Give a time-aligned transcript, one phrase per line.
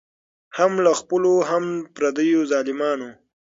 [0.57, 1.65] هم له خپلو هم
[1.95, 3.09] پردیو ظالمانو